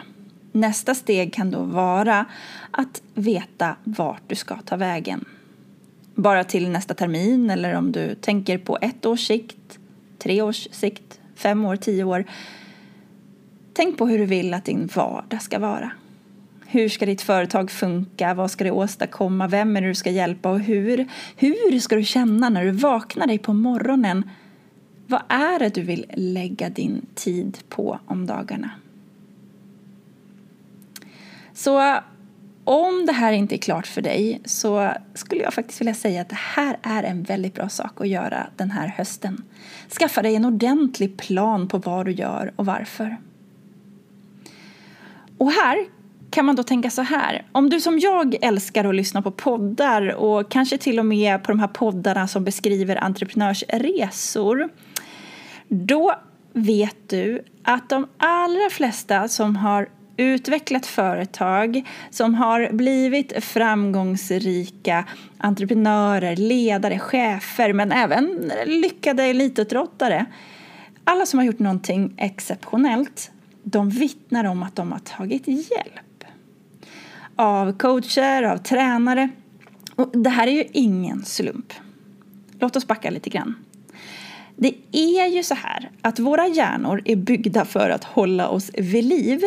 Nästa 0.51 0.95
steg 0.95 1.33
kan 1.33 1.51
då 1.51 1.63
vara 1.63 2.25
att 2.71 3.01
veta 3.13 3.75
vart 3.83 4.21
du 4.27 4.35
ska 4.35 4.57
ta 4.57 4.75
vägen. 4.75 5.25
Bara 6.15 6.43
till 6.43 6.69
nästa 6.69 6.93
termin 6.93 7.49
eller 7.49 7.75
om 7.75 7.91
du 7.91 8.15
tänker 8.15 8.57
på 8.57 8.77
ett 8.81 9.05
års 9.05 9.27
sikt, 9.27 9.79
tre 10.19 10.41
års 10.41 10.67
sikt, 10.71 11.19
fem 11.35 11.65
år, 11.65 11.75
tio 11.75 12.03
år. 12.03 12.25
Tänk 13.73 13.97
på 13.97 14.07
hur 14.07 14.17
du 14.17 14.25
vill 14.25 14.53
att 14.53 14.65
din 14.65 14.89
vardag 14.95 15.41
ska 15.41 15.59
vara. 15.59 15.91
Hur 16.65 16.89
ska 16.89 17.05
ditt 17.05 17.21
företag 17.21 17.71
funka? 17.71 18.33
Vad 18.33 18.51
ska 18.51 18.63
det 18.63 18.71
åstadkomma? 18.71 19.47
Vem 19.47 19.77
är 19.77 19.81
det 19.81 19.87
du 19.87 19.95
ska 19.95 20.09
hjälpa? 20.09 20.49
Och 20.49 20.59
hur, 20.59 21.07
hur 21.35 21.79
ska 21.79 21.95
du 21.95 22.03
känna 22.03 22.49
när 22.49 22.65
du 22.65 22.71
vaknar 22.71 23.27
dig 23.27 23.37
på 23.37 23.53
morgonen 23.53 24.23
vad 25.07 25.21
är 25.27 25.59
det 25.59 25.69
du 25.69 25.81
vill 25.81 26.05
lägga 26.13 26.69
din 26.69 27.05
tid 27.15 27.57
på 27.69 27.99
om 28.05 28.25
dagarna? 28.25 28.71
Så 31.53 31.99
om 32.63 33.05
det 33.05 33.11
här 33.11 33.33
inte 33.33 33.55
är 33.55 33.57
klart 33.57 33.87
för 33.87 34.01
dig 34.01 34.41
så 34.45 34.91
skulle 35.13 35.41
jag 35.41 35.53
faktiskt 35.53 35.81
vilja 35.81 35.93
säga 35.93 36.21
att 36.21 36.29
det 36.29 36.39
här 36.39 36.77
är 36.83 37.03
en 37.03 37.23
väldigt 37.23 37.53
bra 37.53 37.69
sak 37.69 38.01
att 38.01 38.07
göra 38.07 38.47
den 38.57 38.71
här 38.71 38.87
hösten. 38.87 39.43
Skaffa 39.99 40.21
dig 40.21 40.35
en 40.35 40.45
ordentlig 40.45 41.17
plan 41.17 41.67
på 41.67 41.77
vad 41.77 42.05
du 42.05 42.11
gör 42.11 42.53
och 42.55 42.65
varför. 42.65 43.17
Och 45.37 45.51
här 45.51 45.85
kan 46.29 46.45
man 46.45 46.55
då 46.55 46.63
tänka 46.63 46.89
så 46.89 47.01
här. 47.01 47.45
Om 47.51 47.69
du 47.69 47.81
som 47.81 47.99
jag 47.99 48.35
älskar 48.41 48.85
att 48.85 48.95
lyssna 48.95 49.21
på 49.21 49.31
poddar 49.31 50.15
och 50.15 50.51
kanske 50.51 50.77
till 50.77 50.99
och 50.99 51.05
med 51.05 51.43
på 51.43 51.51
de 51.51 51.59
här 51.59 51.67
poddarna 51.67 52.27
som 52.27 52.43
beskriver 52.43 53.03
entreprenörsresor. 53.03 54.69
Då 55.75 56.15
vet 56.53 57.09
du 57.09 57.41
att 57.63 57.89
de 57.89 58.07
allra 58.17 58.69
flesta 58.69 59.27
som 59.27 59.55
har 59.55 59.89
utvecklat 60.17 60.85
företag, 60.85 61.89
som 62.09 62.35
har 62.35 62.71
blivit 62.71 63.43
framgångsrika 63.43 65.05
entreprenörer, 65.37 66.35
ledare, 66.35 66.99
chefer 66.99 67.73
men 67.73 67.91
även 67.91 68.51
lyckade 68.65 69.23
elitidrottare. 69.23 70.25
Alla 71.03 71.25
som 71.25 71.39
har 71.39 71.45
gjort 71.45 71.59
någonting 71.59 72.13
exceptionellt, 72.17 73.31
de 73.63 73.89
vittnar 73.89 74.43
om 74.43 74.63
att 74.63 74.75
de 74.75 74.91
har 74.91 74.99
tagit 74.99 75.47
hjälp. 75.47 76.23
Av 77.35 77.77
coacher, 77.77 78.43
av 78.43 78.57
tränare. 78.57 79.29
Och 79.95 80.17
det 80.17 80.29
här 80.29 80.47
är 80.47 80.51
ju 80.51 80.65
ingen 80.71 81.25
slump. 81.25 81.73
Låt 82.59 82.75
oss 82.75 82.87
backa 82.87 83.09
lite 83.09 83.29
grann. 83.29 83.55
Det 84.55 84.73
är 84.91 85.27
ju 85.27 85.43
så 85.43 85.55
här 85.55 85.89
att 86.01 86.19
våra 86.19 86.47
hjärnor 86.47 87.01
är 87.05 87.15
byggda 87.15 87.65
för 87.65 87.89
att 87.89 88.03
hålla 88.03 88.47
oss 88.47 88.71
vid 88.73 89.03
liv. 89.03 89.41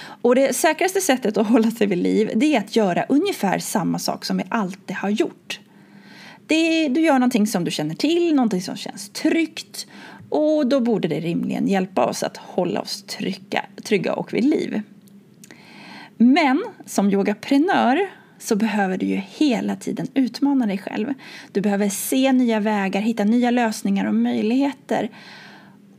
Och 0.00 0.34
det 0.34 0.56
säkraste 0.56 1.00
sättet 1.00 1.36
att 1.36 1.46
hålla 1.46 1.70
sig 1.70 1.86
vid 1.86 1.98
liv 1.98 2.30
det 2.36 2.54
är 2.54 2.58
att 2.58 2.76
göra 2.76 3.04
ungefär 3.08 3.58
samma 3.58 3.98
sak 3.98 4.24
som 4.24 4.36
vi 4.36 4.44
alltid 4.48 4.96
har 4.96 5.10
gjort. 5.10 5.60
Det, 6.46 6.88
du 6.88 7.00
gör 7.00 7.14
någonting 7.14 7.46
som 7.46 7.64
du 7.64 7.70
känner 7.70 7.94
till, 7.94 8.34
någonting 8.34 8.62
som 8.62 8.76
känns 8.76 9.10
tryggt 9.10 9.86
och 10.28 10.66
då 10.66 10.80
borde 10.80 11.08
det 11.08 11.20
rimligen 11.20 11.68
hjälpa 11.68 12.06
oss 12.06 12.22
att 12.22 12.36
hålla 12.36 12.80
oss 12.80 13.02
trygga, 13.02 13.64
trygga 13.84 14.14
och 14.14 14.34
vid 14.34 14.44
liv. 14.44 14.82
Men 16.16 16.64
som 16.86 17.10
yogaprenör 17.10 18.10
så 18.40 18.56
behöver 18.56 18.98
du 18.98 19.06
ju 19.06 19.16
hela 19.16 19.76
tiden 19.76 20.06
utmana 20.14 20.66
dig 20.66 20.78
själv. 20.78 21.14
Du 21.52 21.60
behöver 21.60 21.88
se 21.88 22.32
nya 22.32 22.60
vägar, 22.60 23.00
hitta 23.00 23.24
nya 23.24 23.50
lösningar 23.50 24.06
och 24.06 24.14
möjligheter. 24.14 25.10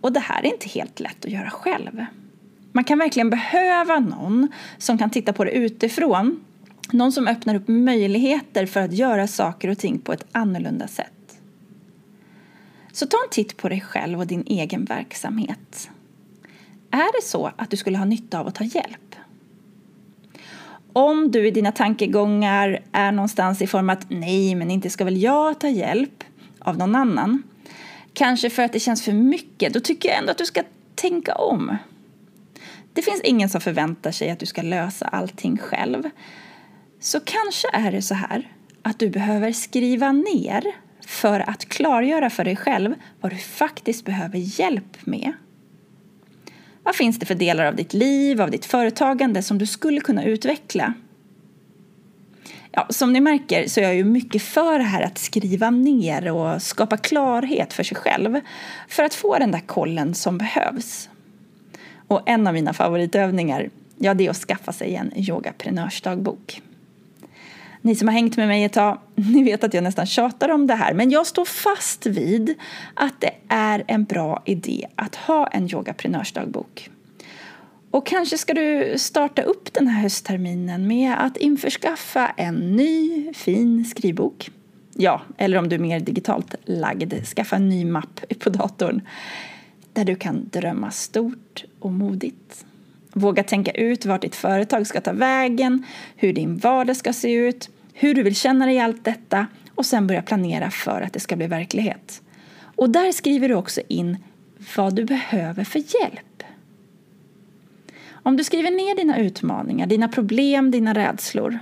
Och 0.01 0.13
det 0.13 0.19
här 0.19 0.45
är 0.45 0.53
inte 0.53 0.69
helt 0.69 0.99
lätt 0.99 1.25
att 1.25 1.31
göra 1.31 1.49
själv. 1.49 2.05
Man 2.71 2.83
kan 2.83 2.97
verkligen 2.97 3.29
behöva 3.29 3.99
någon 3.99 4.47
som 4.77 4.97
kan 4.97 5.09
titta 5.09 5.33
på 5.33 5.43
det 5.43 5.51
utifrån. 5.51 6.43
Någon 6.91 7.11
som 7.11 7.27
öppnar 7.27 7.55
upp 7.55 7.67
möjligheter 7.67 8.65
för 8.65 8.79
att 8.79 8.93
göra 8.93 9.27
saker 9.27 9.69
och 9.69 9.77
ting 9.77 9.99
på 9.99 10.13
ett 10.13 10.25
annorlunda 10.31 10.87
sätt. 10.87 11.41
Så 12.91 13.05
ta 13.05 13.17
en 13.17 13.29
titt 13.31 13.57
på 13.57 13.69
dig 13.69 13.81
själv 13.81 14.19
och 14.19 14.27
din 14.27 14.43
egen 14.47 14.85
verksamhet. 14.85 15.89
Är 16.91 17.21
det 17.21 17.27
så 17.27 17.51
att 17.55 17.69
du 17.69 17.77
skulle 17.77 17.97
ha 17.97 18.05
nytta 18.05 18.39
av 18.39 18.47
att 18.47 18.55
ta 18.55 18.63
hjälp? 18.63 19.15
Om 20.93 21.31
du 21.31 21.47
i 21.47 21.51
dina 21.51 21.71
tankegångar 21.71 22.79
är 22.91 23.11
någonstans 23.11 23.61
i 23.61 23.67
form 23.67 23.89
att 23.89 24.09
nej, 24.09 24.55
men 24.55 24.71
inte 24.71 24.89
ska 24.89 25.03
väl 25.03 25.21
jag 25.21 25.59
ta 25.59 25.67
hjälp 25.67 26.23
av 26.59 26.77
någon 26.77 26.95
annan. 26.95 27.43
Kanske 28.13 28.49
för 28.49 28.63
att 28.63 28.73
det 28.73 28.79
känns 28.79 29.05
för 29.05 29.13
mycket. 29.13 29.73
Då 29.73 29.79
tycker 29.79 30.09
jag 30.09 30.17
ändå 30.17 30.31
att 30.31 30.37
du 30.37 30.45
ska 30.45 30.63
tänka 30.95 31.35
om. 31.35 31.77
Det 32.93 33.01
finns 33.01 33.21
ingen 33.21 33.49
som 33.49 33.61
förväntar 33.61 34.11
sig 34.11 34.29
att 34.29 34.39
du 34.39 34.45
ska 34.45 34.61
lösa 34.61 35.05
allting 35.05 35.57
själv. 35.57 36.09
Så 36.99 37.19
kanske 37.19 37.67
är 37.73 37.91
det 37.91 38.01
så 38.01 38.13
här 38.13 38.51
att 38.81 38.99
du 38.99 39.09
behöver 39.09 39.51
skriva 39.51 40.11
ner 40.11 40.63
för 41.05 41.39
att 41.39 41.65
klargöra 41.65 42.29
för 42.29 42.43
dig 42.43 42.55
själv 42.55 42.93
vad 43.21 43.31
du 43.31 43.37
faktiskt 43.37 44.05
behöver 44.05 44.37
hjälp 44.59 45.05
med. 45.05 45.33
Vad 46.83 46.95
finns 46.95 47.19
det 47.19 47.25
för 47.25 47.35
delar 47.35 47.65
av 47.65 47.75
ditt 47.75 47.93
liv, 47.93 48.41
av 48.41 48.51
ditt 48.51 48.65
företagande 48.65 49.43
som 49.43 49.57
du 49.57 49.65
skulle 49.65 50.01
kunna 50.01 50.23
utveckla? 50.23 50.93
Ja, 52.71 52.87
som 52.89 53.13
ni 53.13 53.21
märker 53.21 53.67
så 53.67 53.79
är 53.79 53.83
jag 53.83 53.95
ju 53.95 54.03
mycket 54.03 54.41
för 54.41 54.77
det 54.77 54.85
här 54.85 55.01
att 55.01 55.17
skriva 55.17 55.69
ner 55.69 56.31
och 56.31 56.61
skapa 56.61 56.97
klarhet 56.97 57.73
för 57.73 57.83
sig 57.83 57.97
själv 57.97 58.39
för 58.87 59.03
att 59.03 59.13
få 59.13 59.37
den 59.37 59.51
där 59.51 59.59
kollen 59.59 60.13
som 60.13 60.37
behövs. 60.37 61.09
Och 62.07 62.21
en 62.25 62.47
av 62.47 62.53
mina 62.53 62.73
favoritövningar, 62.73 63.69
ja 63.97 64.13
det 64.13 64.25
är 64.25 64.29
att 64.29 64.37
skaffa 64.37 64.73
sig 64.73 64.95
en 64.95 65.11
yogaprenörsdagbok. 65.15 66.61
Ni 67.81 67.95
som 67.95 68.07
har 68.07 68.13
hängt 68.15 68.37
med 68.37 68.47
mig 68.47 68.63
ett 68.63 68.73
tag, 68.73 68.99
ni 69.15 69.43
vet 69.43 69.63
att 69.63 69.73
jag 69.73 69.83
nästan 69.83 70.05
tjatar 70.05 70.49
om 70.49 70.67
det 70.67 70.75
här, 70.75 70.93
men 70.93 71.09
jag 71.09 71.27
står 71.27 71.45
fast 71.45 72.05
vid 72.05 72.55
att 72.93 73.21
det 73.21 73.33
är 73.47 73.83
en 73.87 74.03
bra 74.03 74.41
idé 74.45 74.87
att 74.95 75.15
ha 75.15 75.47
en 75.47 75.69
yogaprenörsdagbok. 75.69 76.89
Och 77.91 78.05
kanske 78.05 78.37
ska 78.37 78.53
du 78.53 78.93
starta 78.97 79.41
upp 79.41 79.73
den 79.73 79.87
här 79.87 80.01
höstterminen 80.01 80.87
med 80.87 81.25
att 81.25 81.37
införskaffa 81.37 82.27
en 82.27 82.55
ny 82.55 83.33
fin 83.33 83.85
skrivbok. 83.85 84.49
Ja, 84.93 85.21
eller 85.37 85.57
om 85.57 85.69
du 85.69 85.75
är 85.75 85.79
mer 85.79 85.99
digitalt 85.99 86.55
lagd, 86.65 87.13
skaffa 87.25 87.55
en 87.55 87.69
ny 87.69 87.85
mapp 87.85 88.21
på 88.39 88.49
datorn 88.49 89.01
där 89.93 90.05
du 90.05 90.15
kan 90.15 90.49
drömma 90.51 90.91
stort 90.91 91.65
och 91.79 91.91
modigt. 91.91 92.65
Våga 93.13 93.43
tänka 93.43 93.71
ut 93.71 94.05
vart 94.05 94.21
ditt 94.21 94.35
företag 94.35 94.87
ska 94.87 95.01
ta 95.01 95.11
vägen, 95.11 95.85
hur 96.15 96.33
din 96.33 96.57
vardag 96.57 96.95
ska 96.95 97.13
se 97.13 97.33
ut, 97.33 97.69
hur 97.93 98.13
du 98.13 98.23
vill 98.23 98.35
känna 98.35 98.65
dig 98.65 98.75
i 98.75 98.79
allt 98.79 99.05
detta 99.05 99.47
och 99.75 99.85
sen 99.85 100.07
börja 100.07 100.21
planera 100.21 100.71
för 100.71 101.01
att 101.01 101.13
det 101.13 101.19
ska 101.19 101.35
bli 101.35 101.47
verklighet. 101.47 102.21
Och 102.75 102.89
där 102.89 103.11
skriver 103.11 103.49
du 103.49 103.55
också 103.55 103.81
in 103.87 104.17
vad 104.75 104.95
du 104.95 105.05
behöver 105.05 105.63
för 105.63 105.79
hjälp. 105.79 106.43
Om 108.23 108.37
du 108.37 108.43
skriver 108.43 108.71
ner 108.71 108.95
dina 108.95 109.19
utmaningar, 109.19 109.87
dina 109.87 110.07
problem, 110.07 110.71
dina 110.71 110.93
rädslor 110.93 111.59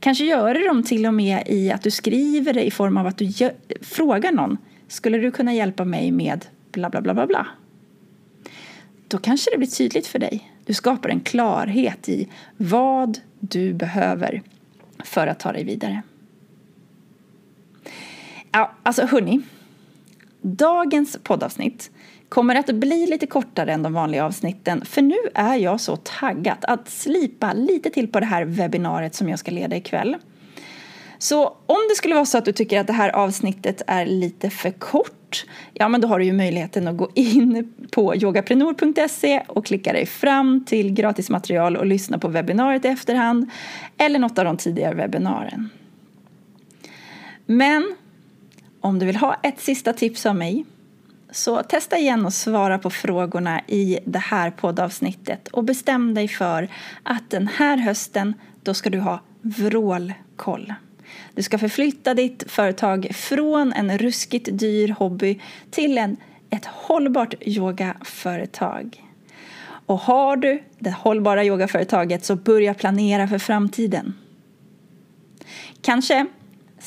Kanske 0.00 0.24
gör 0.24 0.54
du 0.54 0.66
dem 0.66 0.82
till 0.82 1.06
och 1.06 1.14
med 1.14 1.42
i 1.46 1.72
att 1.72 1.82
du 1.82 1.90
skriver 1.90 2.52
det 2.52 2.66
i 2.66 2.70
form 2.70 2.96
av 2.96 3.06
att 3.06 3.18
du 3.18 3.32
frågar 3.80 4.32
någon 4.32 4.56
Skulle 4.88 5.18
du 5.18 5.30
kunna 5.30 5.54
hjälpa 5.54 5.84
mig 5.84 6.10
med 6.10 6.44
bla 6.72 6.90
bla 6.90 7.00
bla 7.00 7.14
bla 7.14 7.26
bla? 7.26 7.46
Då 9.08 9.18
kanske 9.18 9.50
det 9.50 9.58
blir 9.58 9.68
tydligt 9.68 10.06
för 10.06 10.18
dig. 10.18 10.52
Du 10.64 10.74
skapar 10.74 11.08
en 11.08 11.20
klarhet 11.20 12.08
i 12.08 12.28
vad 12.56 13.18
du 13.40 13.74
behöver 13.74 14.42
för 15.04 15.26
att 15.26 15.40
ta 15.40 15.52
dig 15.52 15.64
vidare. 15.64 16.02
Ja, 18.52 18.72
alltså 18.82 19.06
hörni. 19.06 19.40
Dagens 20.40 21.18
poddavsnitt 21.22 21.90
kommer 22.28 22.54
att 22.54 22.66
bli 22.66 23.06
lite 23.06 23.26
kortare 23.26 23.72
än 23.72 23.82
de 23.82 23.92
vanliga 23.92 24.24
avsnitten 24.24 24.84
för 24.84 25.02
nu 25.02 25.16
är 25.34 25.56
jag 25.56 25.80
så 25.80 25.96
taggad 25.96 26.58
att 26.60 26.88
slipa 26.88 27.52
lite 27.52 27.90
till 27.90 28.12
på 28.12 28.20
det 28.20 28.26
här 28.26 28.44
webbinariet 28.44 29.14
som 29.14 29.28
jag 29.28 29.38
ska 29.38 29.50
leda 29.50 29.76
ikväll. 29.76 30.16
Så 31.18 31.46
om 31.66 31.78
det 31.88 31.94
skulle 31.96 32.14
vara 32.14 32.26
så 32.26 32.38
att 32.38 32.44
du 32.44 32.52
tycker 32.52 32.80
att 32.80 32.86
det 32.86 32.92
här 32.92 33.08
avsnittet 33.08 33.82
är 33.86 34.06
lite 34.06 34.50
för 34.50 34.70
kort, 34.70 35.46
ja 35.74 35.88
men 35.88 36.00
då 36.00 36.08
har 36.08 36.18
du 36.18 36.24
ju 36.24 36.32
möjligheten 36.32 36.88
att 36.88 36.96
gå 36.96 37.10
in 37.14 37.72
på 37.90 38.16
yogaprenor.se 38.16 39.42
och 39.46 39.66
klicka 39.66 39.92
dig 39.92 40.06
fram 40.06 40.64
till 40.64 40.92
gratismaterial 40.92 41.76
och 41.76 41.86
lyssna 41.86 42.18
på 42.18 42.28
webbinariet 42.28 42.84
i 42.84 42.88
efterhand 42.88 43.50
eller 43.96 44.18
något 44.18 44.38
av 44.38 44.44
de 44.44 44.56
tidigare 44.56 44.94
webbinarien. 44.94 45.70
Men 47.46 47.94
om 48.80 48.98
du 48.98 49.06
vill 49.06 49.16
ha 49.16 49.34
ett 49.42 49.60
sista 49.60 49.92
tips 49.92 50.26
av 50.26 50.36
mig 50.36 50.64
så 51.30 51.62
testa 51.62 51.98
igen 51.98 52.26
och 52.26 52.32
svara 52.32 52.78
på 52.78 52.90
frågorna 52.90 53.60
i 53.66 53.98
det 54.04 54.18
här 54.18 54.50
poddavsnittet 54.50 55.48
och 55.48 55.64
bestäm 55.64 56.14
dig 56.14 56.28
för 56.28 56.68
att 57.02 57.30
den 57.30 57.48
här 57.48 57.76
hösten 57.76 58.34
då 58.62 58.74
ska 58.74 58.90
du 58.90 59.00
ha 59.00 59.20
vrålkoll. 59.40 60.74
Du 61.34 61.42
ska 61.42 61.58
förflytta 61.58 62.14
ditt 62.14 62.50
företag 62.50 63.08
från 63.14 63.72
en 63.72 63.98
ruskigt 63.98 64.48
dyr 64.52 64.88
hobby 64.98 65.40
till 65.70 65.98
en, 65.98 66.16
ett 66.50 66.64
hållbart 66.64 67.34
yogaföretag. 67.40 69.04
Och 69.86 69.98
har 69.98 70.36
du 70.36 70.62
det 70.78 70.90
hållbara 70.90 71.44
yogaföretaget 71.44 72.24
så 72.24 72.36
börja 72.36 72.74
planera 72.74 73.28
för 73.28 73.38
framtiden. 73.38 74.14
Kanske 75.82 76.26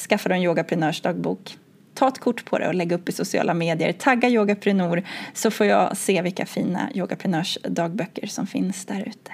skaffar 0.10 0.30
du 0.30 0.36
en 0.36 0.44
yogaprenörsdagbok. 0.44 1.58
Ta 1.94 2.08
ett 2.08 2.20
kort 2.20 2.46
på 2.46 2.60
det 2.60 2.68
och 2.68 2.76
lägg 2.76 2.92
upp 2.92 3.10
i 3.10 3.12
sociala 3.12 3.54
medier. 3.54 3.92
Tagga 3.92 4.30
yogaprenor 4.30 5.04
så 5.34 5.52
får 5.52 5.66
jag 5.66 5.98
se 5.98 6.22
vilka 6.22 6.46
fina 6.46 6.90
yogaprenörsdagböcker 6.96 8.28
som 8.28 8.48
finns 8.48 8.86
där 8.86 9.04
ute. 9.08 9.32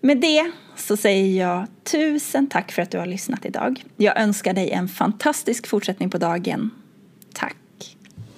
Med 0.00 0.18
det 0.18 0.52
så 0.80 0.96
säger 0.96 1.46
jag 1.46 1.66
tusen 1.84 2.46
tack 2.46 2.72
för 2.72 2.82
att 2.82 2.90
du 2.90 2.98
har 2.98 3.06
lyssnat 3.06 3.44
idag. 3.44 3.84
Jag 3.96 4.20
önskar 4.20 4.52
dig 4.52 4.70
en 4.70 4.88
fantastisk 4.88 5.66
fortsättning 5.66 6.10
på 6.10 6.18
dagen. 6.18 6.70
Tack 7.32 7.56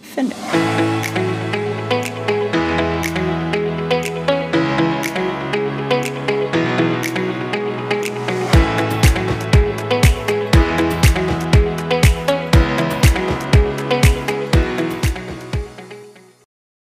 för 0.02 0.22
nu. 0.22 1.39